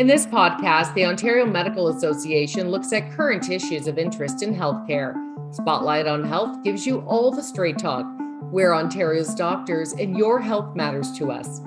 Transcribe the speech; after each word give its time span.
In 0.00 0.06
this 0.06 0.24
podcast, 0.24 0.94
the 0.94 1.04
Ontario 1.04 1.44
Medical 1.44 1.88
Association 1.88 2.70
looks 2.70 2.90
at 2.94 3.12
current 3.12 3.50
issues 3.50 3.86
of 3.86 3.98
interest 3.98 4.42
in 4.42 4.54
healthcare. 4.54 5.14
Spotlight 5.54 6.06
on 6.06 6.24
Health 6.24 6.64
gives 6.64 6.86
you 6.86 7.00
all 7.00 7.30
the 7.30 7.42
straight 7.42 7.76
talk. 7.76 8.06
We're 8.44 8.72
Ontario's 8.72 9.34
doctors, 9.34 9.92
and 9.92 10.16
your 10.16 10.40
health 10.40 10.74
matters 10.74 11.12
to 11.18 11.30
us. 11.30 11.60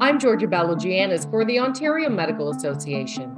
I'm 0.00 0.20
Georgia 0.20 0.46
Balogianis 0.46 1.28
for 1.28 1.44
the 1.44 1.58
Ontario 1.58 2.08
Medical 2.08 2.50
Association. 2.52 3.36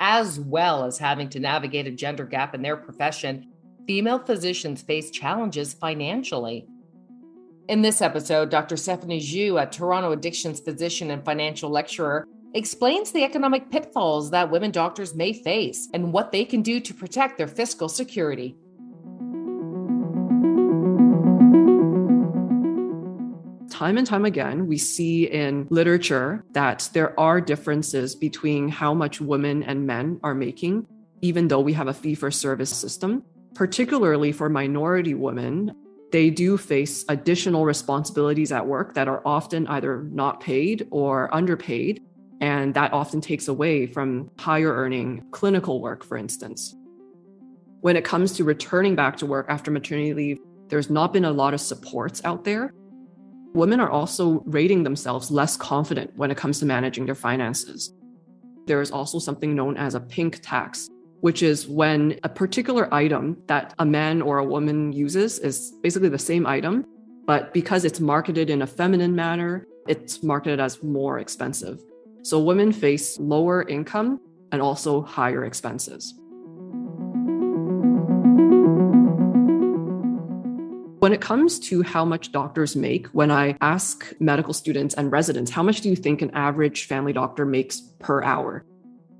As 0.00 0.40
well 0.40 0.84
as 0.84 0.98
having 0.98 1.28
to 1.28 1.38
navigate 1.38 1.86
a 1.86 1.92
gender 1.92 2.24
gap 2.24 2.56
in 2.56 2.62
their 2.62 2.76
profession, 2.76 3.52
female 3.86 4.18
physicians 4.18 4.82
face 4.82 5.12
challenges 5.12 5.74
financially. 5.74 6.66
In 7.68 7.82
this 7.82 8.00
episode, 8.00 8.48
Dr. 8.48 8.76
Stephanie 8.76 9.20
Zhu, 9.20 9.60
a 9.60 9.66
Toronto 9.66 10.12
addictions 10.12 10.60
physician 10.60 11.10
and 11.10 11.24
financial 11.24 11.68
lecturer, 11.68 12.24
explains 12.54 13.10
the 13.10 13.24
economic 13.24 13.70
pitfalls 13.70 14.30
that 14.30 14.52
women 14.52 14.70
doctors 14.70 15.16
may 15.16 15.32
face 15.32 15.88
and 15.92 16.12
what 16.12 16.30
they 16.30 16.44
can 16.44 16.62
do 16.62 16.78
to 16.78 16.94
protect 16.94 17.38
their 17.38 17.48
fiscal 17.48 17.88
security. 17.88 18.54
Time 23.68 23.98
and 23.98 24.06
time 24.06 24.24
again, 24.24 24.68
we 24.68 24.78
see 24.78 25.24
in 25.24 25.66
literature 25.68 26.44
that 26.52 26.88
there 26.92 27.18
are 27.18 27.40
differences 27.40 28.14
between 28.14 28.68
how 28.68 28.94
much 28.94 29.20
women 29.20 29.64
and 29.64 29.88
men 29.88 30.20
are 30.22 30.34
making, 30.34 30.86
even 31.20 31.48
though 31.48 31.60
we 31.60 31.72
have 31.72 31.88
a 31.88 31.94
fee 31.94 32.14
for 32.14 32.30
service 32.30 32.70
system. 32.70 33.24
Particularly 33.54 34.32
for 34.32 34.48
minority 34.50 35.14
women, 35.14 35.74
they 36.12 36.30
do 36.30 36.56
face 36.56 37.04
additional 37.08 37.64
responsibilities 37.64 38.52
at 38.52 38.66
work 38.66 38.94
that 38.94 39.08
are 39.08 39.22
often 39.26 39.66
either 39.66 40.04
not 40.04 40.40
paid 40.40 40.86
or 40.90 41.34
underpaid. 41.34 42.02
And 42.40 42.74
that 42.74 42.92
often 42.92 43.20
takes 43.20 43.48
away 43.48 43.86
from 43.86 44.30
higher 44.38 44.72
earning 44.72 45.24
clinical 45.30 45.80
work, 45.80 46.04
for 46.04 46.16
instance. 46.16 46.74
When 47.80 47.96
it 47.96 48.04
comes 48.04 48.32
to 48.34 48.44
returning 48.44 48.94
back 48.94 49.16
to 49.18 49.26
work 49.26 49.46
after 49.48 49.70
maternity 49.70 50.12
leave, 50.12 50.38
there's 50.68 50.90
not 50.90 51.12
been 51.12 51.24
a 51.24 51.32
lot 51.32 51.54
of 51.54 51.60
supports 51.60 52.20
out 52.24 52.44
there. 52.44 52.72
Women 53.54 53.80
are 53.80 53.90
also 53.90 54.42
rating 54.44 54.82
themselves 54.82 55.30
less 55.30 55.56
confident 55.56 56.12
when 56.16 56.30
it 56.30 56.36
comes 56.36 56.58
to 56.58 56.66
managing 56.66 57.06
their 57.06 57.14
finances. 57.14 57.94
There 58.66 58.80
is 58.80 58.90
also 58.90 59.18
something 59.18 59.54
known 59.54 59.76
as 59.76 59.94
a 59.94 60.00
pink 60.00 60.40
tax, 60.42 60.90
which 61.20 61.42
is 61.42 61.66
when 61.66 62.18
a 62.22 62.28
particular 62.28 62.92
item 62.92 63.36
that 63.46 63.74
a 63.78 63.84
man 63.84 64.22
or 64.22 64.38
a 64.38 64.44
woman 64.44 64.92
uses 64.92 65.38
is 65.38 65.72
basically 65.82 66.08
the 66.08 66.18
same 66.18 66.46
item, 66.46 66.86
but 67.26 67.52
because 67.52 67.84
it's 67.84 68.00
marketed 68.00 68.50
in 68.50 68.62
a 68.62 68.66
feminine 68.66 69.14
manner, 69.14 69.66
it's 69.88 70.22
marketed 70.22 70.60
as 70.60 70.82
more 70.82 71.18
expensive. 71.18 71.80
So 72.22 72.40
women 72.40 72.72
face 72.72 73.18
lower 73.18 73.68
income 73.68 74.20
and 74.52 74.60
also 74.60 75.02
higher 75.02 75.44
expenses. 75.44 76.14
When 80.98 81.12
it 81.12 81.20
comes 81.20 81.60
to 81.60 81.82
how 81.82 82.04
much 82.04 82.32
doctors 82.32 82.74
make, 82.74 83.06
when 83.08 83.30
I 83.30 83.56
ask 83.60 84.12
medical 84.18 84.52
students 84.52 84.94
and 84.94 85.12
residents, 85.12 85.52
how 85.52 85.62
much 85.62 85.82
do 85.82 85.88
you 85.88 85.94
think 85.94 86.20
an 86.20 86.32
average 86.32 86.86
family 86.86 87.12
doctor 87.12 87.44
makes 87.44 87.80
per 88.00 88.24
hour? 88.24 88.64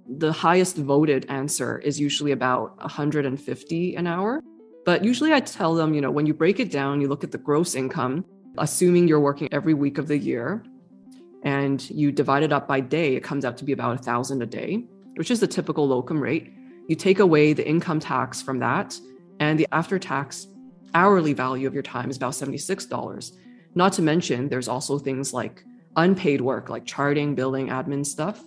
The 0.09 0.33
highest 0.33 0.77
voted 0.77 1.27
answer 1.29 1.79
is 1.79 1.99
usually 1.99 2.33
about 2.33 2.79
150 2.79 3.97
an 3.97 4.07
hour. 4.07 4.41
But 4.85 5.05
usually 5.05 5.33
I 5.33 5.41
tell 5.41 5.75
them, 5.75 5.95
you 5.95 6.01
know, 6.01 6.11
when 6.11 6.27
you 6.27 6.35
break 6.35 6.61
it 6.61 6.71
down, 6.71 7.01
you 7.01 7.09
look 7.09 7.25
at 7.25 7.33
the 7.33 7.39
gross 7.39 7.75
income, 7.75 8.25
assuming 8.59 9.09
you're 9.09 9.21
working 9.21 9.49
every 9.51 9.75
week 9.75 9.99
of 9.99 10.07
the 10.07 10.17
year, 10.17 10.65
and 11.43 11.89
you 11.91 12.12
divide 12.12 12.43
it 12.43 12.53
up 12.53 12.69
by 12.69 12.81
day, 12.81 13.17
it 13.17 13.23
comes 13.23 13.45
out 13.45 13.56
to 13.56 13.65
be 13.65 13.72
about 13.72 13.99
a 13.99 14.03
thousand 14.03 14.43
a 14.43 14.47
day, 14.47 14.84
which 15.17 15.31
is 15.31 15.41
the 15.41 15.47
typical 15.47 15.87
locum 15.89 16.21
rate. 16.21 16.53
You 16.88 16.94
take 16.94 17.19
away 17.19 17.53
the 17.53 17.69
income 17.69 18.00
tax 18.00 18.41
from 18.41 18.61
that, 18.61 18.99
and 19.41 19.59
the 19.59 19.67
after 19.73 19.99
tax 19.99 20.47
hourly 20.94 21.33
value 21.33 21.67
of 21.67 21.75
your 21.75 21.83
time 21.83 22.11
is 22.11 22.17
about 22.17 22.33
$76. 22.33 23.33
Not 23.75 23.93
to 23.94 24.03
mention, 24.03 24.49
there's 24.49 24.69
also 24.69 24.99
things 24.99 25.34
like 25.34 25.65
unpaid 25.97 26.41
work, 26.41 26.69
like 26.69 26.87
charting, 26.87 27.34
billing, 27.34 27.69
admin 27.69 28.06
stuff. 28.06 28.43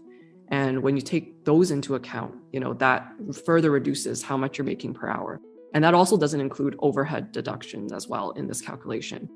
And 0.50 0.82
when 0.82 0.96
you 0.96 1.02
take 1.02 1.46
those 1.46 1.72
into 1.72 1.96
account, 1.96 2.36
you 2.52 2.60
know, 2.60 2.74
that 2.76 3.12
further 3.46 3.72
reduces 3.72 4.24
how 4.24 4.36
much 4.36 4.58
you're 4.58 4.66
making 4.66 4.94
per 4.96 5.08
hour. 5.08 5.40
And 5.74 5.84
that 5.84 5.94
also 5.94 6.18
doesn't 6.18 6.42
include 6.42 6.76
overhead 6.80 7.32
deductions 7.32 7.94
as 7.94 8.08
well 8.08 8.32
in 8.32 8.48
this 8.48 8.59
calculation. 8.59 9.30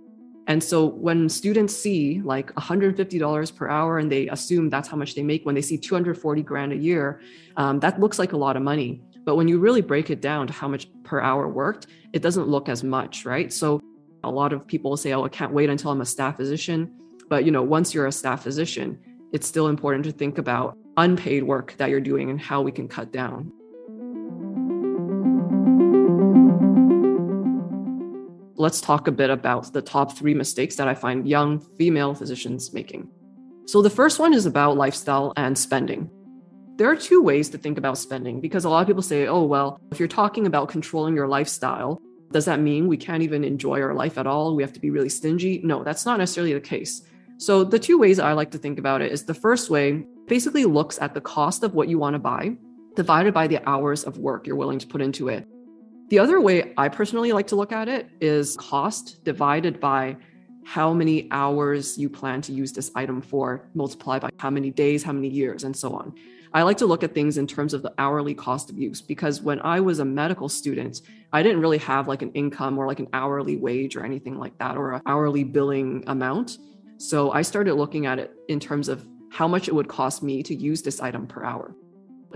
And 0.47 0.62
so 0.62 0.85
when 0.85 1.29
students 1.29 1.75
see 1.75 2.22
like 2.22 2.53
$150 2.56 3.56
per 3.56 3.69
hour 3.69 4.00
and 4.00 4.12
they 4.12 4.28
assume 4.28 4.69
that's 4.69 4.90
how 4.90 4.97
much 4.97 5.16
they 5.16 5.23
make, 5.23 5.46
when 5.46 5.56
they 5.56 5.62
see 5.62 5.78
240 5.78 6.41
grand 6.41 6.73
a 6.73 6.75
year, 6.75 7.22
um, 7.56 7.79
that 7.79 8.00
looks 8.00 8.19
like 8.19 8.34
a 8.34 8.38
lot 8.38 8.57
of 8.57 8.63
money. 8.63 9.02
But 9.23 9.35
when 9.35 9.47
you 9.47 9.59
really 9.59 9.81
break 9.81 10.09
it 10.09 10.19
down 10.19 10.47
to 10.47 10.53
how 10.53 10.68
much 10.68 10.88
per 11.03 11.22
hour 11.22 11.47
worked, 11.47 11.88
it 12.12 12.22
doesn't 12.22 12.47
look 12.47 12.68
as 12.68 12.84
much, 12.84 13.25
right? 13.25 13.53
So 13.53 13.79
a 14.23 14.29
lot 14.29 14.52
of 14.52 14.68
people 14.68 14.97
say, 14.97 15.13
oh, 15.13 15.23
I 15.23 15.29
can't 15.29 15.53
wait 15.53 15.69
until 15.69 15.91
I'm 15.91 16.02
a 16.02 16.06
staff 16.06 16.35
physician. 16.35 16.94
But 17.29 17.46
you 17.46 17.52
know, 17.52 17.63
once 17.63 17.94
you're 17.94 18.07
a 18.07 18.12
staff 18.12 18.44
physician, 18.44 19.00
it's 19.31 19.47
still 19.47 19.68
important 19.68 20.03
to 20.06 20.12
think 20.12 20.38
about 20.38 20.78
unpaid 20.97 21.43
work 21.43 21.75
that 21.77 21.89
you're 21.89 22.01
doing 22.01 22.29
and 22.29 22.39
how 22.39 22.61
we 22.61 22.71
can 22.71 22.87
cut 22.87 23.11
down. 23.11 23.51
Let's 28.55 28.79
talk 28.79 29.07
a 29.07 29.11
bit 29.11 29.29
about 29.29 29.73
the 29.73 29.81
top 29.81 30.17
three 30.17 30.33
mistakes 30.33 30.75
that 30.75 30.87
I 30.87 30.93
find 30.93 31.27
young 31.27 31.59
female 31.59 32.13
physicians 32.13 32.73
making. 32.73 33.09
So, 33.65 33.81
the 33.81 33.89
first 33.89 34.19
one 34.19 34.33
is 34.33 34.45
about 34.45 34.77
lifestyle 34.77 35.33
and 35.35 35.57
spending. 35.57 36.09
There 36.75 36.89
are 36.89 36.95
two 36.95 37.21
ways 37.21 37.49
to 37.49 37.57
think 37.57 37.77
about 37.77 37.97
spending 37.97 38.41
because 38.41 38.65
a 38.65 38.69
lot 38.69 38.81
of 38.81 38.87
people 38.87 39.01
say, 39.01 39.27
oh, 39.27 39.43
well, 39.43 39.79
if 39.91 39.99
you're 39.99 40.07
talking 40.07 40.47
about 40.47 40.69
controlling 40.69 41.15
your 41.15 41.27
lifestyle, 41.27 42.01
does 42.31 42.45
that 42.45 42.59
mean 42.59 42.87
we 42.87 42.97
can't 42.97 43.23
even 43.23 43.43
enjoy 43.43 43.81
our 43.81 43.93
life 43.93 44.17
at 44.17 44.27
all? 44.27 44.55
We 44.55 44.63
have 44.63 44.73
to 44.73 44.79
be 44.79 44.89
really 44.89 45.09
stingy? 45.09 45.61
No, 45.63 45.83
that's 45.83 46.05
not 46.05 46.19
necessarily 46.19 46.53
the 46.53 46.61
case. 46.61 47.01
So, 47.37 47.63
the 47.63 47.79
two 47.79 47.97
ways 47.97 48.19
I 48.19 48.33
like 48.33 48.51
to 48.51 48.57
think 48.57 48.79
about 48.79 49.01
it 49.01 49.11
is 49.11 49.25
the 49.25 49.33
first 49.33 49.69
way 49.69 50.05
basically 50.28 50.66
looks 50.66 51.00
at 51.00 51.13
the 51.13 51.22
cost 51.22 51.63
of 51.63 51.73
what 51.73 51.88
you 51.88 52.00
want 52.00 52.13
to 52.13 52.19
buy 52.19 52.56
divided 52.95 53.34
by 53.34 53.47
the 53.47 53.59
hours 53.67 54.03
of 54.03 54.17
work 54.17 54.45
you're 54.45 54.56
willing 54.56 54.79
to 54.79 54.88
put 54.88 55.01
into 55.01 55.29
it. 55.29 55.47
The 56.09 56.19
other 56.19 56.39
way 56.39 56.73
I 56.78 56.89
personally 56.89 57.31
like 57.31 57.47
to 57.47 57.56
look 57.56 57.72
at 57.72 57.88
it 57.88 58.09
is 58.22 58.56
cost 58.57 59.23
divided 59.23 59.79
by 59.79 60.17
how 60.66 60.94
many 60.94 61.28
hours 61.31 61.97
you 61.97 62.09
plan 62.09 62.41
to 62.41 62.53
use 62.53 62.72
this 62.72 62.91
item 62.95 63.22
for, 63.22 63.69
multiplied 63.73 64.22
by 64.22 64.29
how 64.38 64.50
many 64.50 64.69
days, 64.69 65.03
how 65.03 65.11
many 65.11 65.28
years, 65.28 65.63
and 65.63 65.75
so 65.75 65.94
on. 65.94 66.13
I 66.53 66.61
like 66.61 66.78
to 66.78 66.85
look 66.85 67.03
at 67.03 67.16
things 67.16 67.38
in 67.38 67.47
terms 67.47 67.73
of 67.73 67.81
the 67.81 67.94
hourly 67.97 68.35
cost 68.35 68.69
of 68.69 68.78
use 68.78 69.01
because 69.01 69.41
when 69.41 69.59
I 69.61 69.79
was 69.79 70.00
a 70.00 70.05
medical 70.05 70.47
student, 70.47 71.01
I 71.31 71.41
didn't 71.41 71.61
really 71.61 71.79
have 71.79 72.07
like 72.07 72.22
an 72.22 72.31
income 72.34 72.78
or 72.78 72.85
like 72.85 73.00
an 73.00 73.07
hourly 73.11 73.57
wage 73.57 73.95
or 73.95 74.05
anything 74.05 74.38
like 74.38 74.55
that 74.59 74.78
or 74.78 74.94
an 74.94 75.01
hourly 75.07 75.44
billing 75.44 76.03
amount. 76.05 76.59
So 76.97 77.31
I 77.31 77.41
started 77.41 77.73
looking 77.73 78.05
at 78.05 78.19
it 78.19 78.31
in 78.50 78.59
terms 78.59 78.88
of 78.88 79.05
how 79.33 79.47
much 79.47 79.67
it 79.67 79.73
would 79.73 79.88
cost 79.88 80.21
me 80.21 80.44
to 80.44 80.53
use 80.53 80.83
this 80.83 81.01
item 81.01 81.25
per 81.25 81.44
hour. 81.44 81.75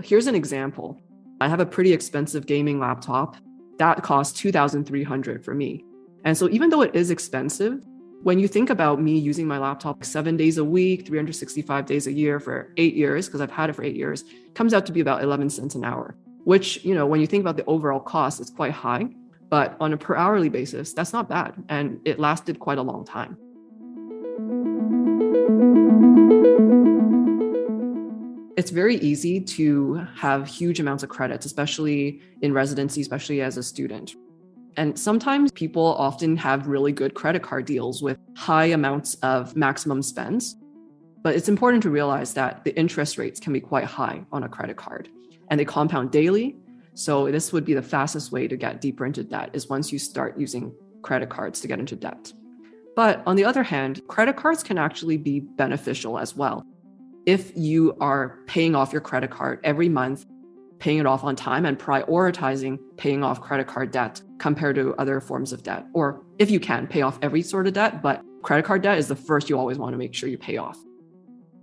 Here's 0.02 0.26
an 0.26 0.34
example. 0.34 1.00
I 1.40 1.48
have 1.48 1.60
a 1.60 1.66
pretty 1.66 1.92
expensive 1.92 2.44
gaming 2.44 2.80
laptop 2.80 3.36
that 3.78 4.02
costs 4.02 4.36
2300 4.40 5.44
for 5.44 5.54
me. 5.54 5.84
And 6.24 6.36
so 6.36 6.48
even 6.50 6.70
though 6.70 6.82
it 6.82 6.96
is 6.96 7.12
expensive, 7.12 7.84
when 8.24 8.40
you 8.40 8.48
think 8.48 8.68
about 8.68 9.00
me 9.00 9.16
using 9.16 9.46
my 9.46 9.58
laptop 9.58 10.04
7 10.04 10.36
days 10.36 10.58
a 10.58 10.64
week, 10.64 11.06
365 11.06 11.86
days 11.86 12.08
a 12.08 12.12
year 12.12 12.40
for 12.40 12.72
8 12.76 12.94
years 12.94 13.26
because 13.26 13.40
I've 13.40 13.52
had 13.52 13.70
it 13.70 13.74
for 13.74 13.84
8 13.84 13.94
years, 13.94 14.24
comes 14.54 14.74
out 14.74 14.84
to 14.86 14.92
be 14.92 14.98
about 14.98 15.22
11 15.22 15.50
cents 15.50 15.76
an 15.76 15.84
hour, 15.84 16.16
which, 16.42 16.84
you 16.84 16.96
know, 16.96 17.06
when 17.06 17.20
you 17.20 17.28
think 17.28 17.42
about 17.42 17.56
the 17.56 17.64
overall 17.66 18.00
cost, 18.00 18.40
it's 18.40 18.50
quite 18.50 18.72
high, 18.72 19.06
but 19.48 19.76
on 19.78 19.92
a 19.92 19.96
per 19.96 20.16
hourly 20.16 20.48
basis, 20.48 20.92
that's 20.94 21.12
not 21.12 21.28
bad 21.28 21.54
and 21.68 22.00
it 22.04 22.18
lasted 22.18 22.58
quite 22.58 22.78
a 22.78 22.82
long 22.82 23.04
time. 23.04 23.38
It's 28.58 28.72
very 28.72 28.96
easy 28.96 29.40
to 29.40 30.04
have 30.16 30.48
huge 30.48 30.80
amounts 30.80 31.04
of 31.04 31.08
credits, 31.08 31.46
especially 31.46 32.20
in 32.42 32.52
residency, 32.52 33.00
especially 33.00 33.40
as 33.40 33.56
a 33.56 33.62
student. 33.62 34.16
And 34.76 34.98
sometimes 34.98 35.52
people 35.52 35.94
often 35.94 36.36
have 36.38 36.66
really 36.66 36.90
good 36.90 37.14
credit 37.14 37.40
card 37.40 37.66
deals 37.66 38.02
with 38.02 38.18
high 38.36 38.64
amounts 38.64 39.14
of 39.22 39.54
maximum 39.54 40.02
spends. 40.02 40.56
But 41.22 41.36
it's 41.36 41.48
important 41.48 41.84
to 41.84 41.90
realize 41.90 42.34
that 42.34 42.64
the 42.64 42.76
interest 42.76 43.16
rates 43.16 43.38
can 43.38 43.52
be 43.52 43.60
quite 43.60 43.84
high 43.84 44.24
on 44.32 44.42
a 44.42 44.48
credit 44.48 44.76
card 44.76 45.08
and 45.50 45.60
they 45.60 45.64
compound 45.64 46.10
daily. 46.10 46.56
So 46.94 47.30
this 47.30 47.52
would 47.52 47.64
be 47.64 47.74
the 47.74 47.82
fastest 47.82 48.32
way 48.32 48.48
to 48.48 48.56
get 48.56 48.80
deeper 48.80 49.06
into 49.06 49.22
debt 49.22 49.50
is 49.52 49.68
once 49.68 49.92
you 49.92 50.00
start 50.00 50.36
using 50.36 50.74
credit 51.02 51.30
cards 51.30 51.60
to 51.60 51.68
get 51.68 51.78
into 51.78 51.94
debt. 51.94 52.32
But 52.96 53.22
on 53.24 53.36
the 53.36 53.44
other 53.44 53.62
hand, 53.62 54.02
credit 54.08 54.34
cards 54.34 54.64
can 54.64 54.78
actually 54.78 55.16
be 55.16 55.38
beneficial 55.38 56.18
as 56.18 56.34
well 56.34 56.66
if 57.28 57.52
you 57.54 57.94
are 58.00 58.38
paying 58.46 58.74
off 58.74 58.90
your 58.90 59.02
credit 59.02 59.30
card 59.30 59.60
every 59.62 59.90
month, 59.90 60.24
paying 60.78 60.96
it 60.96 61.04
off 61.04 61.22
on 61.24 61.36
time 61.36 61.66
and 61.66 61.78
prioritizing 61.78 62.78
paying 62.96 63.22
off 63.22 63.38
credit 63.42 63.66
card 63.66 63.90
debt 63.90 64.22
compared 64.38 64.74
to 64.76 64.94
other 64.94 65.20
forms 65.20 65.52
of 65.52 65.62
debt, 65.62 65.84
or 65.92 66.24
if 66.38 66.50
you 66.50 66.58
can, 66.58 66.86
pay 66.86 67.02
off 67.02 67.18
every 67.20 67.42
sort 67.42 67.66
of 67.66 67.74
debt, 67.74 68.00
but 68.00 68.22
credit 68.42 68.64
card 68.64 68.80
debt 68.80 68.96
is 68.96 69.08
the 69.08 69.14
first 69.14 69.50
you 69.50 69.58
always 69.58 69.76
want 69.76 69.92
to 69.92 69.98
make 69.98 70.14
sure 70.14 70.26
you 70.30 70.38
pay 70.38 70.56
off. 70.56 70.78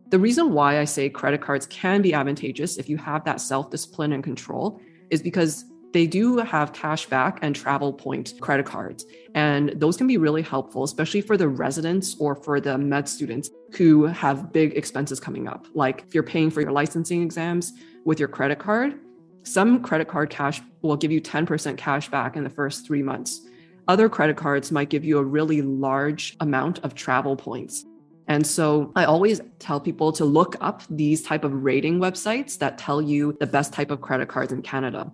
The 0.10 0.20
reason 0.20 0.54
why 0.54 0.80
I 0.80 0.86
say 0.86 1.10
credit 1.10 1.42
cards 1.42 1.66
can 1.66 2.04
be 2.04 2.14
advantageous 2.14 2.78
if 2.78 2.88
you 2.88 2.98
have 2.98 3.26
that 3.26 3.42
self 3.42 3.72
discipline 3.72 4.14
and 4.14 4.24
control 4.24 4.80
is 5.10 5.24
because 5.24 5.66
they 5.96 6.06
do 6.06 6.40
have 6.40 6.74
cash 6.74 7.06
back 7.06 7.40
and 7.42 7.56
travel 7.56 7.94
point 7.94 8.34
credit 8.42 8.66
cards. 8.66 9.06
And 9.34 9.70
those 9.78 9.96
can 9.96 10.08
be 10.08 10.18
really 10.18 10.42
helpful, 10.42 10.84
especially 10.84 11.22
for 11.22 11.38
the 11.38 11.48
residents 11.48 12.18
or 12.20 12.36
for 12.36 12.60
the 12.60 12.78
med 12.78 13.08
students 13.08 13.50
who 13.78 14.04
have 14.04 14.52
big 14.52 14.76
expenses 14.76 15.22
coming 15.22 15.48
up. 15.48 15.68
Like 15.74 16.04
if 16.06 16.14
you're 16.14 16.22
paying 16.22 16.50
for 16.50 16.60
your 16.60 16.74
licensing 16.74 17.22
exams 17.22 17.72
with 18.04 18.20
your 18.20 18.28
credit 18.28 18.60
card, 18.60 19.00
some 19.44 19.82
credit 19.82 20.10
card 20.10 20.30
cash 20.30 20.62
will 20.82 20.98
give 20.98 21.14
you 21.14 21.22
10% 21.22 21.78
cash 21.78 22.10
back 22.10 22.36
in 22.36 22.44
the 22.44 22.50
first 22.50 22.86
three 22.86 23.02
months. 23.02 23.48
Other 23.88 24.10
credit 24.10 24.36
cards 24.36 24.74
might 24.74 24.90
give 24.90 25.06
you 25.06 25.18
a 25.18 25.24
really 25.24 25.62
large 25.62 26.36
amount 26.42 26.80
of 26.80 26.94
travel 26.94 27.38
points. 27.38 27.86
And 28.28 28.46
so 28.46 28.92
I 28.98 29.06
always 29.06 29.40
tell 29.60 29.80
people 29.80 30.12
to 30.12 30.26
look 30.26 30.58
up 30.60 30.82
these 30.90 31.24
type 31.24 31.46
of 31.46 31.64
rating 31.64 32.00
websites 32.00 32.58
that 32.58 32.78
tell 32.78 33.02
you 33.02 33.38
the 33.40 33.48
best 33.48 33.72
type 33.72 33.92
of 33.92 34.02
credit 34.02 34.28
cards 34.28 34.52
in 34.52 34.62
Canada. 34.62 35.10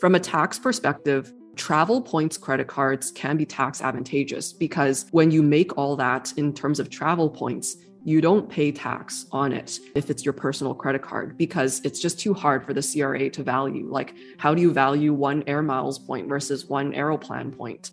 From 0.00 0.14
a 0.14 0.20
tax 0.20 0.60
perspective, 0.60 1.32
travel 1.56 2.00
points 2.00 2.38
credit 2.38 2.68
cards 2.68 3.10
can 3.10 3.36
be 3.36 3.44
tax 3.44 3.82
advantageous 3.82 4.52
because 4.52 5.06
when 5.10 5.32
you 5.32 5.42
make 5.42 5.76
all 5.76 5.96
that 5.96 6.32
in 6.36 6.54
terms 6.54 6.78
of 6.78 6.88
travel 6.88 7.28
points, 7.28 7.76
you 8.04 8.20
don't 8.20 8.48
pay 8.48 8.70
tax 8.70 9.26
on 9.32 9.52
it 9.52 9.80
if 9.96 10.08
it's 10.08 10.24
your 10.24 10.32
personal 10.32 10.72
credit 10.72 11.02
card 11.02 11.36
because 11.36 11.80
it's 11.84 11.98
just 11.98 12.20
too 12.20 12.32
hard 12.32 12.64
for 12.64 12.72
the 12.72 12.80
CRA 12.80 13.28
to 13.28 13.42
value. 13.42 13.88
Like, 13.90 14.14
how 14.38 14.54
do 14.54 14.62
you 14.62 14.72
value 14.72 15.12
one 15.12 15.42
air 15.48 15.62
miles 15.62 15.98
point 15.98 16.28
versus 16.28 16.66
one 16.66 16.92
Aeroplan 16.92 17.56
point? 17.56 17.90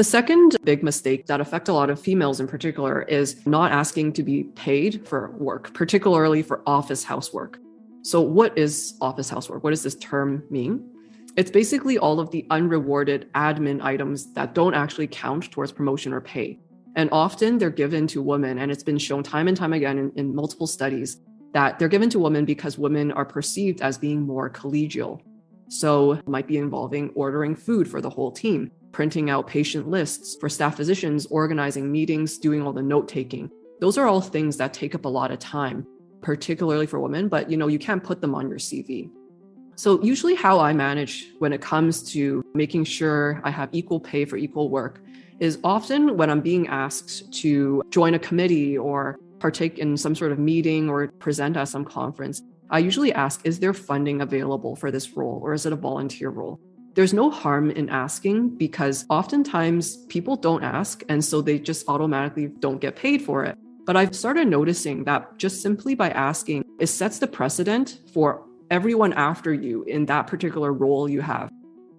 The 0.00 0.04
second 0.04 0.56
big 0.64 0.82
mistake 0.82 1.26
that 1.26 1.42
affect 1.42 1.68
a 1.68 1.74
lot 1.74 1.90
of 1.90 2.00
females 2.00 2.40
in 2.40 2.48
particular 2.48 3.02
is 3.02 3.46
not 3.46 3.70
asking 3.70 4.14
to 4.14 4.22
be 4.22 4.44
paid 4.44 5.06
for 5.06 5.32
work, 5.32 5.74
particularly 5.74 6.40
for 6.42 6.62
office 6.66 7.04
housework. 7.04 7.58
So 8.00 8.22
what 8.22 8.56
is 8.56 8.94
office 9.02 9.28
housework? 9.28 9.62
What 9.62 9.72
does 9.72 9.82
this 9.82 9.96
term 9.96 10.42
mean? 10.48 10.90
It's 11.36 11.50
basically 11.50 11.98
all 11.98 12.18
of 12.18 12.30
the 12.30 12.46
unrewarded 12.48 13.30
admin 13.34 13.82
items 13.82 14.32
that 14.32 14.54
don't 14.54 14.72
actually 14.72 15.06
count 15.06 15.50
towards 15.50 15.70
promotion 15.70 16.14
or 16.14 16.22
pay. 16.22 16.58
And 16.96 17.10
often 17.12 17.58
they're 17.58 17.68
given 17.68 18.06
to 18.06 18.22
women, 18.22 18.56
and 18.56 18.72
it's 18.72 18.82
been 18.82 18.96
shown 18.96 19.22
time 19.22 19.48
and 19.48 19.56
time 19.56 19.74
again 19.74 19.98
in, 19.98 20.12
in 20.16 20.34
multiple 20.34 20.66
studies 20.66 21.20
that 21.52 21.78
they're 21.78 21.88
given 21.88 22.08
to 22.08 22.18
women 22.18 22.46
because 22.46 22.78
women 22.78 23.12
are 23.12 23.26
perceived 23.26 23.82
as 23.82 23.98
being 23.98 24.22
more 24.22 24.48
collegial. 24.48 25.20
So, 25.68 26.18
might 26.26 26.46
be 26.46 26.56
involving 26.56 27.10
ordering 27.14 27.54
food 27.54 27.86
for 27.86 28.00
the 28.00 28.08
whole 28.08 28.32
team, 28.32 28.72
printing 28.92 29.30
out 29.30 29.46
patient 29.46 29.88
lists 29.88 30.36
for 30.40 30.48
staff 30.48 30.76
physicians, 30.76 31.26
organizing 31.26 31.90
meetings, 31.90 32.38
doing 32.38 32.62
all 32.62 32.72
the 32.72 32.82
note 32.82 33.08
taking. 33.08 33.50
Those 33.80 33.96
are 33.96 34.06
all 34.06 34.20
things 34.20 34.56
that 34.58 34.74
take 34.74 34.94
up 34.94 35.04
a 35.04 35.08
lot 35.08 35.30
of 35.30 35.38
time, 35.38 35.86
particularly 36.20 36.86
for 36.86 37.00
women, 37.00 37.28
but 37.28 37.50
you 37.50 37.56
know, 37.56 37.68
you 37.68 37.78
can't 37.78 38.02
put 38.02 38.20
them 38.20 38.34
on 38.34 38.48
your 38.48 38.58
CV. 38.58 39.10
So, 39.76 40.02
usually, 40.02 40.34
how 40.34 40.60
I 40.60 40.74
manage 40.74 41.28
when 41.38 41.54
it 41.54 41.62
comes 41.62 42.02
to 42.12 42.44
making 42.54 42.84
sure 42.84 43.40
I 43.44 43.50
have 43.50 43.70
equal 43.72 43.98
pay 43.98 44.26
for 44.26 44.36
equal 44.36 44.68
work 44.68 45.00
is 45.38 45.58
often 45.64 46.18
when 46.18 46.28
I'm 46.28 46.42
being 46.42 46.68
asked 46.68 47.32
to 47.40 47.82
join 47.88 48.12
a 48.12 48.18
committee 48.18 48.76
or 48.76 49.18
partake 49.38 49.78
in 49.78 49.96
some 49.96 50.14
sort 50.14 50.32
of 50.32 50.38
meeting 50.38 50.90
or 50.90 51.08
present 51.18 51.56
at 51.56 51.64
some 51.64 51.86
conference, 51.86 52.42
I 52.68 52.78
usually 52.78 53.12
ask, 53.12 53.40
is 53.44 53.58
there 53.58 53.72
funding 53.72 54.20
available 54.20 54.76
for 54.76 54.90
this 54.90 55.16
role 55.16 55.40
or 55.42 55.54
is 55.54 55.66
it 55.66 55.72
a 55.72 55.76
volunteer 55.76 56.28
role? 56.28 56.60
There's 57.00 57.14
no 57.14 57.30
harm 57.30 57.70
in 57.70 57.88
asking 57.88 58.58
because 58.58 59.06
oftentimes 59.08 60.04
people 60.08 60.36
don't 60.36 60.62
ask 60.62 61.02
and 61.08 61.24
so 61.24 61.40
they 61.40 61.58
just 61.58 61.88
automatically 61.88 62.48
don't 62.48 62.78
get 62.78 62.94
paid 62.94 63.22
for 63.22 63.42
it. 63.42 63.56
But 63.86 63.96
I've 63.96 64.14
started 64.14 64.48
noticing 64.48 65.04
that 65.04 65.38
just 65.38 65.62
simply 65.62 65.94
by 65.94 66.10
asking, 66.10 66.62
it 66.78 66.88
sets 66.88 67.18
the 67.18 67.26
precedent 67.26 68.00
for 68.12 68.44
everyone 68.70 69.14
after 69.14 69.54
you 69.54 69.82
in 69.84 70.04
that 70.12 70.26
particular 70.26 70.74
role 70.74 71.08
you 71.08 71.22
have, 71.22 71.50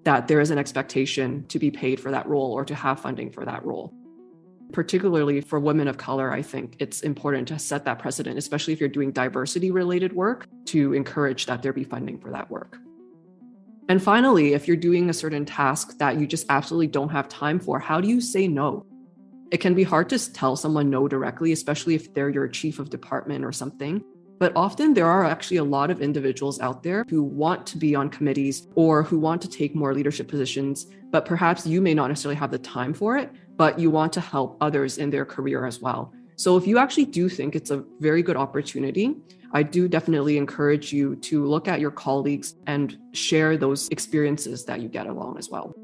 that 0.03 0.27
there 0.27 0.39
is 0.39 0.51
an 0.51 0.59
expectation 0.59 1.47
to 1.47 1.57
be 1.57 1.71
paid 1.71 1.99
for 1.99 2.11
that 2.11 2.27
role 2.27 2.53
or 2.53 2.63
to 2.63 2.75
have 2.75 2.99
funding 2.99 3.31
for 3.31 3.43
that 3.43 3.65
role. 3.65 3.91
Particularly 4.71 5.41
for 5.41 5.59
women 5.59 5.87
of 5.87 5.97
color, 5.97 6.31
I 6.31 6.43
think 6.43 6.75
it's 6.77 7.01
important 7.01 7.47
to 7.47 7.57
set 7.57 7.85
that 7.85 7.97
precedent, 7.97 8.37
especially 8.37 8.73
if 8.73 8.79
you're 8.79 8.87
doing 8.87 9.09
diversity 9.11 9.71
related 9.71 10.13
work, 10.13 10.45
to 10.65 10.93
encourage 10.93 11.47
that 11.47 11.63
there 11.63 11.73
be 11.73 11.85
funding 11.85 12.19
for 12.19 12.29
that 12.29 12.51
work. 12.51 12.77
And 13.91 14.01
finally, 14.01 14.53
if 14.53 14.69
you're 14.69 14.77
doing 14.77 15.09
a 15.09 15.13
certain 15.13 15.43
task 15.43 15.97
that 15.97 16.17
you 16.17 16.25
just 16.25 16.45
absolutely 16.47 16.87
don't 16.87 17.09
have 17.09 17.27
time 17.27 17.59
for, 17.59 17.77
how 17.77 17.99
do 17.99 18.07
you 18.07 18.21
say 18.21 18.47
no? 18.47 18.85
It 19.51 19.57
can 19.57 19.75
be 19.75 19.83
hard 19.83 20.07
to 20.11 20.31
tell 20.31 20.55
someone 20.55 20.89
no 20.89 21.09
directly, 21.09 21.51
especially 21.51 21.95
if 21.95 22.13
they're 22.13 22.29
your 22.29 22.47
chief 22.47 22.79
of 22.79 22.89
department 22.89 23.43
or 23.43 23.51
something. 23.51 24.01
But 24.39 24.53
often 24.55 24.93
there 24.93 25.07
are 25.07 25.25
actually 25.25 25.57
a 25.57 25.65
lot 25.65 25.91
of 25.91 26.01
individuals 26.01 26.57
out 26.61 26.83
there 26.83 27.03
who 27.09 27.21
want 27.21 27.67
to 27.67 27.77
be 27.77 27.93
on 27.93 28.07
committees 28.09 28.65
or 28.75 29.03
who 29.03 29.19
want 29.19 29.41
to 29.41 29.49
take 29.49 29.75
more 29.75 29.93
leadership 29.93 30.29
positions, 30.29 30.85
but 31.09 31.25
perhaps 31.25 31.67
you 31.67 31.81
may 31.81 31.93
not 31.93 32.07
necessarily 32.07 32.37
have 32.37 32.51
the 32.51 32.59
time 32.59 32.93
for 32.93 33.17
it, 33.17 33.29
but 33.57 33.77
you 33.77 33.91
want 33.91 34.13
to 34.13 34.21
help 34.21 34.55
others 34.61 34.99
in 34.99 35.09
their 35.09 35.25
career 35.25 35.65
as 35.65 35.81
well. 35.81 36.13
So 36.41 36.57
if 36.57 36.65
you 36.65 36.79
actually 36.79 37.05
do 37.05 37.29
think 37.29 37.55
it's 37.55 37.69
a 37.69 37.83
very 37.99 38.23
good 38.23 38.35
opportunity, 38.35 39.15
I 39.53 39.61
do 39.61 39.87
definitely 39.87 40.37
encourage 40.37 40.91
you 40.91 41.15
to 41.17 41.45
look 41.45 41.67
at 41.67 41.79
your 41.79 41.91
colleagues 41.91 42.55
and 42.65 42.97
share 43.13 43.57
those 43.57 43.87
experiences 43.89 44.65
that 44.65 44.81
you 44.81 44.89
get 44.89 45.05
along 45.05 45.37
as 45.37 45.51
well. 45.51 45.75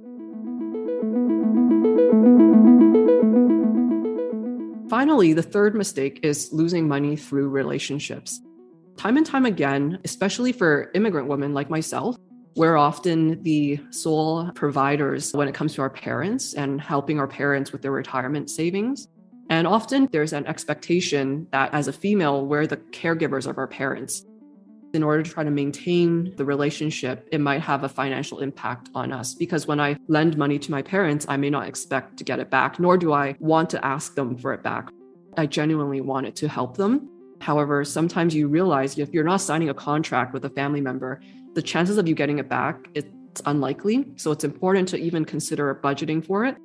Finally, 4.90 5.34
the 5.34 5.44
third 5.44 5.76
mistake 5.76 6.22
is 6.24 6.52
losing 6.52 6.88
money 6.88 7.16
through 7.16 7.50
relationships. 7.50 8.42
Time 8.98 9.16
and 9.18 9.28
time 9.28 9.46
again, 9.46 10.00
especially 10.06 10.52
for 10.52 10.90
immigrant 10.96 11.28
women 11.28 11.54
like 11.54 11.70
myself, 11.70 12.16
we're 12.56 12.78
often 12.78 13.44
the 13.44 13.80
sole 13.92 14.50
providers 14.56 15.34
when 15.34 15.48
it 15.48 15.54
comes 15.54 15.76
to 15.76 15.84
our 15.84 15.92
parents 15.92 16.56
and 16.56 16.82
helping 16.82 17.20
our 17.20 17.28
parents 17.28 17.72
with 17.72 17.84
their 17.84 17.92
retirement 17.92 18.50
savings. 18.50 19.08
And 19.50 19.66
often 19.66 20.10
there's 20.12 20.34
an 20.34 20.46
expectation 20.46 21.48
that 21.52 21.74
as 21.74 21.88
a 21.88 21.94
female, 21.94 22.46
we're 22.46 22.68
the 22.68 22.78
caregivers 22.78 23.48
of 23.48 23.58
our 23.58 23.68
parents. 23.68 24.26
In 24.94 25.04
order 25.04 25.24
to 25.24 25.30
try 25.30 25.44
to 25.44 25.52
maintain 25.52 26.34
the 26.38 26.46
relationship, 26.46 27.28
it 27.32 27.40
might 27.40 27.62
have 27.62 27.84
a 27.84 27.90
financial 27.90 28.40
impact 28.40 28.90
on 28.96 29.12
us 29.12 29.34
because 29.34 29.68
when 29.68 29.80
I 29.80 29.98
lend 30.08 30.38
money 30.38 30.58
to 30.60 30.72
my 30.72 30.82
parents, 30.82 31.26
I 31.30 31.38
may 31.38 31.50
not 31.50 31.68
expect 31.68 32.18
to 32.18 32.24
get 32.24 32.40
it 32.40 32.50
back, 32.50 32.80
nor 32.80 32.98
do 32.98 33.14
I 33.14 33.36
want 33.40 33.70
to 33.72 33.86
ask 33.86 34.16
them 34.16 34.38
for 34.38 34.54
it 34.54 34.64
back. 34.64 34.90
I 35.38 35.46
genuinely 35.46 36.02
want 36.02 36.26
it 36.26 36.36
to 36.38 36.48
help 36.48 36.78
them. 36.78 37.10
However, 37.42 37.86
sometimes 37.86 38.34
you 38.34 38.48
realize 38.48 38.98
if 38.98 39.14
you're 39.14 39.24
not 39.24 39.42
signing 39.42 39.70
a 39.70 39.74
contract 39.74 40.34
with 40.34 40.46
a 40.46 40.50
family 40.50 40.82
member, 40.82 41.22
the 41.54 41.62
chances 41.62 41.98
of 41.98 42.08
you 42.08 42.16
getting 42.16 42.40
it 42.40 42.50
back 42.50 42.90
it's 42.96 43.42
unlikely. 43.46 44.06
So 44.16 44.32
it's 44.32 44.44
important 44.44 44.88
to 44.90 44.98
even 44.98 45.24
consider 45.24 45.74
budgeting 45.76 46.26
for 46.26 46.46
it. 46.46 46.58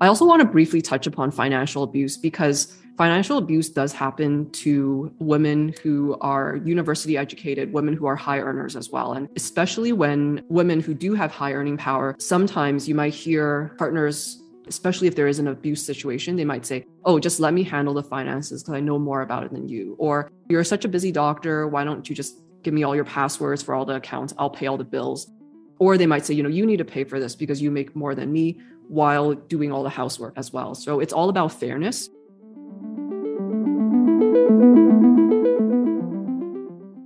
I 0.00 0.06
also 0.06 0.24
want 0.24 0.40
to 0.40 0.46
briefly 0.46 0.80
touch 0.80 1.06
upon 1.06 1.32
financial 1.32 1.82
abuse 1.82 2.16
because 2.16 2.76
financial 2.96 3.38
abuse 3.38 3.68
does 3.68 3.92
happen 3.92 4.48
to 4.50 5.12
women 5.18 5.74
who 5.82 6.16
are 6.20 6.56
university 6.56 7.16
educated, 7.16 7.72
women 7.72 7.94
who 7.94 8.06
are 8.06 8.14
high 8.14 8.38
earners 8.38 8.76
as 8.76 8.90
well. 8.90 9.12
And 9.12 9.28
especially 9.34 9.92
when 9.92 10.44
women 10.48 10.78
who 10.80 10.94
do 10.94 11.14
have 11.14 11.32
high 11.32 11.52
earning 11.52 11.76
power, 11.76 12.14
sometimes 12.18 12.88
you 12.88 12.94
might 12.94 13.14
hear 13.14 13.74
partners 13.78 14.42
especially 14.68 15.08
if 15.08 15.14
there 15.14 15.26
is 15.26 15.38
an 15.38 15.48
abuse 15.48 15.82
situation, 15.82 16.36
they 16.36 16.44
might 16.44 16.66
say, 16.66 16.84
Oh, 17.06 17.18
just 17.18 17.40
let 17.40 17.54
me 17.54 17.62
handle 17.62 17.94
the 17.94 18.02
finances 18.02 18.62
because 18.62 18.74
I 18.74 18.80
know 18.80 18.98
more 18.98 19.22
about 19.22 19.44
it 19.44 19.50
than 19.50 19.66
you. 19.66 19.96
Or 19.98 20.30
you're 20.50 20.62
such 20.62 20.84
a 20.84 20.88
busy 20.88 21.10
doctor. 21.10 21.66
Why 21.66 21.84
don't 21.84 22.06
you 22.06 22.14
just 22.14 22.40
give 22.62 22.74
me 22.74 22.82
all 22.82 22.94
your 22.94 23.06
passwords 23.06 23.62
for 23.62 23.74
all 23.74 23.86
the 23.86 23.94
accounts? 23.94 24.34
I'll 24.36 24.50
pay 24.50 24.66
all 24.66 24.76
the 24.76 24.84
bills. 24.84 25.30
Or 25.78 25.96
they 25.96 26.06
might 26.06 26.26
say, 26.26 26.34
you 26.34 26.42
know, 26.42 26.50
you 26.50 26.66
need 26.66 26.76
to 26.78 26.84
pay 26.84 27.04
for 27.04 27.18
this 27.18 27.34
because 27.34 27.62
you 27.62 27.70
make 27.70 27.96
more 27.96 28.14
than 28.14 28.30
me 28.30 28.60
while 28.88 29.34
doing 29.34 29.70
all 29.70 29.82
the 29.82 29.90
housework 29.90 30.34
as 30.36 30.52
well. 30.52 30.74
So 30.74 31.00
it's 31.00 31.12
all 31.12 31.28
about 31.28 31.52
fairness. 31.52 32.08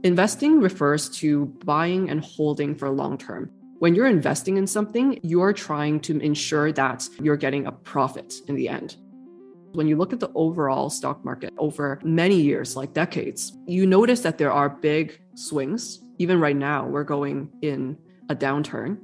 Investing 0.04 0.60
refers 0.60 1.08
to 1.20 1.46
buying 1.64 2.10
and 2.10 2.24
holding 2.24 2.74
for 2.74 2.90
long 2.90 3.18
term 3.18 3.50
when 3.82 3.96
you're 3.96 4.06
investing 4.06 4.58
in 4.58 4.66
something, 4.68 5.18
you're 5.24 5.52
trying 5.52 5.98
to 6.02 6.16
ensure 6.20 6.70
that 6.70 7.08
you're 7.20 7.36
getting 7.36 7.66
a 7.66 7.72
profit 7.72 8.32
in 8.46 8.54
the 8.54 8.68
end. 8.68 8.94
When 9.72 9.88
you 9.88 9.96
look 9.96 10.12
at 10.12 10.20
the 10.20 10.30
overall 10.36 10.88
stock 10.88 11.24
market 11.24 11.52
over 11.58 11.98
many 12.04 12.40
years, 12.40 12.76
like 12.76 12.92
decades, 12.92 13.58
you 13.66 13.84
notice 13.84 14.20
that 14.20 14.38
there 14.38 14.52
are 14.52 14.68
big 14.68 15.20
swings. 15.34 16.00
Even 16.18 16.38
right 16.38 16.54
now, 16.54 16.86
we're 16.86 17.02
going 17.02 17.50
in 17.62 17.98
a 18.28 18.36
downturn, 18.36 18.98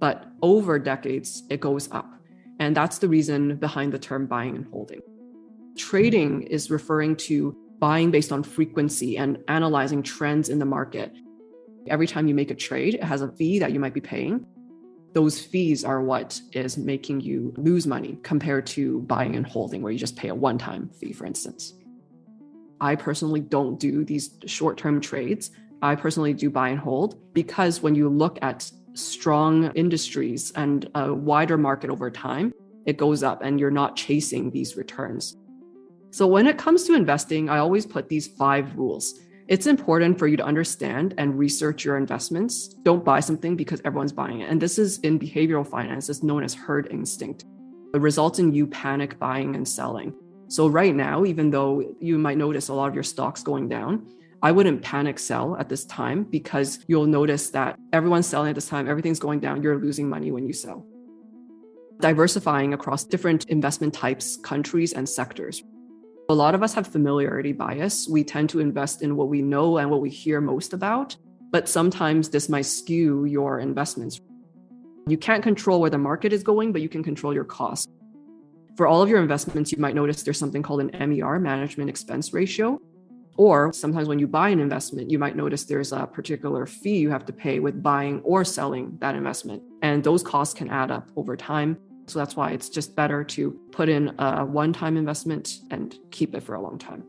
but 0.00 0.26
over 0.42 0.80
decades, 0.80 1.44
it 1.48 1.60
goes 1.60 1.88
up. 1.92 2.13
And 2.58 2.76
that's 2.76 2.98
the 2.98 3.08
reason 3.08 3.56
behind 3.56 3.92
the 3.92 3.98
term 3.98 4.26
buying 4.26 4.56
and 4.56 4.66
holding. 4.66 5.00
Trading 5.76 6.42
is 6.42 6.70
referring 6.70 7.16
to 7.16 7.56
buying 7.78 8.10
based 8.10 8.32
on 8.32 8.42
frequency 8.42 9.18
and 9.18 9.38
analyzing 9.48 10.02
trends 10.02 10.48
in 10.48 10.58
the 10.58 10.64
market 10.64 11.12
Every 11.88 12.06
time 12.06 12.26
you 12.26 12.34
make 12.34 12.50
a 12.50 12.54
trade, 12.54 12.94
it 12.94 13.04
has 13.04 13.20
a 13.20 13.28
fee 13.28 13.58
that 13.58 13.72
you 13.72 13.80
might 13.80 13.94
be 13.94 14.00
paying. 14.00 14.46
those 15.12 15.40
fees 15.40 15.84
are 15.84 16.02
what 16.02 16.40
is 16.54 16.76
making 16.76 17.20
you 17.20 17.54
lose 17.56 17.86
money 17.86 18.18
compared 18.24 18.66
to 18.66 19.00
buying 19.02 19.36
and 19.36 19.46
holding, 19.46 19.80
where 19.80 19.92
you 19.92 19.98
just 19.98 20.16
pay 20.16 20.26
a 20.28 20.34
one 20.34 20.58
time 20.58 20.90
fee, 20.98 21.12
for 21.12 21.24
instance. 21.24 21.72
I 22.80 22.96
personally 22.96 23.38
don't 23.38 23.78
do 23.78 24.04
these 24.04 24.36
short 24.46 24.76
term 24.76 25.00
trades. 25.00 25.52
I 25.82 25.94
personally 25.94 26.32
do 26.32 26.50
buy 26.50 26.70
and 26.70 26.80
hold 26.80 27.32
because 27.32 27.80
when 27.80 27.94
you 27.94 28.08
look 28.08 28.40
at 28.42 28.68
strong 28.94 29.72
industries 29.72 30.52
and 30.52 30.88
a 30.94 31.12
wider 31.12 31.58
market 31.58 31.90
over 31.90 32.10
time, 32.10 32.52
it 32.86 32.96
goes 32.96 33.22
up 33.22 33.42
and 33.42 33.58
you're 33.58 33.70
not 33.70 33.96
chasing 33.96 34.50
these 34.50 34.76
returns. 34.76 35.36
So, 36.10 36.26
when 36.26 36.46
it 36.46 36.58
comes 36.58 36.84
to 36.84 36.94
investing, 36.94 37.48
I 37.48 37.58
always 37.58 37.86
put 37.86 38.08
these 38.08 38.26
five 38.26 38.76
rules. 38.76 39.20
It's 39.48 39.66
important 39.66 40.18
for 40.18 40.26
you 40.26 40.36
to 40.38 40.44
understand 40.44 41.14
and 41.18 41.38
research 41.38 41.84
your 41.84 41.98
investments. 41.98 42.68
Don't 42.68 43.04
buy 43.04 43.20
something 43.20 43.56
because 43.56 43.82
everyone's 43.84 44.12
buying 44.12 44.40
it. 44.40 44.48
And 44.48 44.60
this 44.60 44.78
is 44.78 44.98
in 45.00 45.18
behavioral 45.18 45.66
finance, 45.66 46.08
it's 46.08 46.22
known 46.22 46.44
as 46.44 46.54
herd 46.54 46.88
instinct. 46.90 47.44
It 47.94 48.00
results 48.00 48.38
in 48.38 48.52
you 48.52 48.66
panic 48.66 49.18
buying 49.18 49.54
and 49.54 49.66
selling. 49.66 50.14
So, 50.48 50.68
right 50.68 50.94
now, 50.94 51.24
even 51.24 51.50
though 51.50 51.96
you 52.00 52.16
might 52.18 52.38
notice 52.38 52.68
a 52.68 52.74
lot 52.74 52.88
of 52.88 52.94
your 52.94 53.02
stocks 53.02 53.42
going 53.42 53.68
down, 53.68 54.06
I 54.44 54.52
wouldn't 54.52 54.82
panic 54.82 55.18
sell 55.18 55.56
at 55.56 55.70
this 55.70 55.86
time 55.86 56.24
because 56.24 56.84
you'll 56.86 57.06
notice 57.06 57.48
that 57.52 57.78
everyone's 57.94 58.26
selling 58.26 58.50
at 58.50 58.54
this 58.54 58.68
time, 58.68 58.86
everything's 58.86 59.18
going 59.18 59.40
down, 59.40 59.62
you're 59.62 59.78
losing 59.78 60.06
money 60.06 60.32
when 60.32 60.46
you 60.46 60.52
sell. 60.52 60.86
Diversifying 62.00 62.74
across 62.74 63.04
different 63.04 63.46
investment 63.46 63.94
types, 63.94 64.36
countries, 64.36 64.92
and 64.92 65.08
sectors. 65.08 65.62
A 66.28 66.34
lot 66.34 66.54
of 66.54 66.62
us 66.62 66.74
have 66.74 66.86
familiarity 66.86 67.52
bias. 67.52 68.06
We 68.06 68.22
tend 68.22 68.50
to 68.50 68.60
invest 68.60 69.00
in 69.00 69.16
what 69.16 69.30
we 69.30 69.40
know 69.40 69.78
and 69.78 69.90
what 69.90 70.02
we 70.02 70.10
hear 70.10 70.42
most 70.42 70.74
about, 70.74 71.16
but 71.50 71.66
sometimes 71.66 72.28
this 72.28 72.50
might 72.50 72.66
skew 72.66 73.24
your 73.24 73.60
investments. 73.60 74.20
You 75.08 75.16
can't 75.16 75.42
control 75.42 75.80
where 75.80 75.88
the 75.88 75.96
market 75.96 76.34
is 76.34 76.42
going, 76.42 76.70
but 76.70 76.82
you 76.82 76.90
can 76.90 77.02
control 77.02 77.32
your 77.32 77.44
costs. 77.44 77.88
For 78.76 78.86
all 78.86 79.00
of 79.00 79.08
your 79.08 79.22
investments, 79.22 79.72
you 79.72 79.78
might 79.78 79.94
notice 79.94 80.22
there's 80.22 80.38
something 80.38 80.62
called 80.62 80.82
an 80.82 81.10
MER, 81.10 81.38
management 81.38 81.88
expense 81.88 82.34
ratio. 82.34 82.78
Or 83.36 83.72
sometimes 83.72 84.06
when 84.06 84.18
you 84.18 84.28
buy 84.28 84.50
an 84.50 84.60
investment, 84.60 85.10
you 85.10 85.18
might 85.18 85.36
notice 85.36 85.64
there's 85.64 85.92
a 85.92 86.06
particular 86.06 86.66
fee 86.66 86.98
you 86.98 87.10
have 87.10 87.26
to 87.26 87.32
pay 87.32 87.58
with 87.58 87.82
buying 87.82 88.20
or 88.20 88.44
selling 88.44 88.96
that 89.00 89.16
investment. 89.16 89.62
And 89.82 90.04
those 90.04 90.22
costs 90.22 90.54
can 90.54 90.70
add 90.70 90.90
up 90.90 91.10
over 91.16 91.36
time. 91.36 91.76
So 92.06 92.18
that's 92.18 92.36
why 92.36 92.50
it's 92.50 92.68
just 92.68 92.94
better 92.94 93.24
to 93.24 93.50
put 93.72 93.88
in 93.88 94.14
a 94.18 94.44
one 94.44 94.72
time 94.72 94.96
investment 94.96 95.60
and 95.70 95.96
keep 96.10 96.34
it 96.34 96.42
for 96.42 96.54
a 96.54 96.60
long 96.60 96.78
time. 96.78 97.02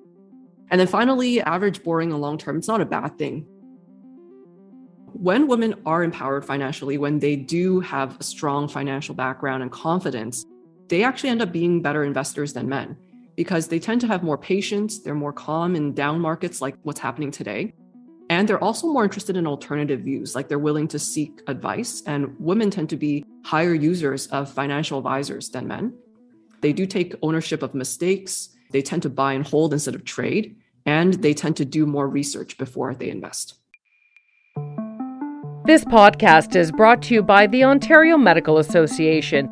And 0.71 0.79
then 0.79 0.87
finally, 0.87 1.41
average, 1.41 1.83
boring, 1.83 2.11
and 2.11 2.19
long 2.21 2.37
term, 2.39 2.57
it's 2.57 2.67
not 2.67 2.81
a 2.81 2.85
bad 2.85 3.19
thing. 3.19 3.45
When 5.13 5.47
women 5.47 5.75
are 5.85 6.03
empowered 6.03 6.43
financially, 6.43 6.97
when 6.97 7.19
they 7.19 7.35
do 7.35 7.79
have 7.81 8.17
a 8.19 8.23
strong 8.23 8.67
financial 8.67 9.13
background 9.13 9.61
and 9.63 9.71
confidence, 9.71 10.43
they 10.87 11.03
actually 11.03 11.29
end 11.29 11.41
up 11.41 11.51
being 11.51 11.81
better 11.81 12.03
investors 12.03 12.53
than 12.53 12.67
men 12.67 12.97
because 13.35 13.67
they 13.67 13.79
tend 13.79 14.01
to 14.01 14.07
have 14.07 14.23
more 14.23 14.37
patience, 14.37 14.99
they're 14.99 15.15
more 15.15 15.33
calm 15.33 15.75
in 15.75 15.93
down 15.93 16.19
markets 16.19 16.61
like 16.61 16.75
what's 16.83 16.99
happening 16.99 17.31
today. 17.31 17.73
And 18.29 18.47
they're 18.47 18.63
also 18.63 18.87
more 18.87 19.03
interested 19.03 19.37
in 19.37 19.45
alternative 19.45 20.01
views, 20.01 20.33
like 20.33 20.47
they're 20.47 20.57
willing 20.57 20.87
to 20.89 20.99
seek 20.99 21.41
advice. 21.47 22.01
And 22.07 22.35
women 22.39 22.71
tend 22.71 22.89
to 22.89 22.97
be 22.97 23.23
higher 23.43 23.73
users 23.73 24.27
of 24.27 24.51
financial 24.51 24.97
advisors 24.97 25.49
than 25.49 25.67
men. 25.67 25.93
They 26.61 26.73
do 26.73 26.87
take 26.87 27.13
ownership 27.21 27.61
of 27.61 27.75
mistakes, 27.75 28.49
they 28.71 28.81
tend 28.81 29.03
to 29.03 29.09
buy 29.09 29.33
and 29.33 29.45
hold 29.45 29.73
instead 29.73 29.93
of 29.93 30.05
trade, 30.05 30.55
and 30.85 31.13
they 31.15 31.33
tend 31.33 31.57
to 31.57 31.65
do 31.65 31.85
more 31.85 32.07
research 32.07 32.57
before 32.57 32.95
they 32.95 33.09
invest. 33.09 33.55
This 35.65 35.83
podcast 35.85 36.55
is 36.55 36.71
brought 36.71 37.01
to 37.03 37.13
you 37.13 37.23
by 37.23 37.47
the 37.47 37.63
Ontario 37.63 38.17
Medical 38.17 38.57
Association 38.57 39.49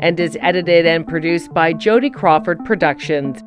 and 0.00 0.18
is 0.18 0.38
edited 0.40 0.86
and 0.86 1.06
produced 1.06 1.52
by 1.52 1.72
Jody 1.72 2.10
Crawford 2.10 2.64
Productions. 2.64 3.42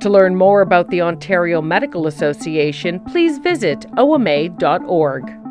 To 0.00 0.10
learn 0.10 0.36
more 0.36 0.60
about 0.60 0.90
the 0.90 1.00
Ontario 1.00 1.62
Medical 1.62 2.06
Association, 2.06 3.00
please 3.00 3.38
visit 3.38 3.86
oma.org. 3.96 5.43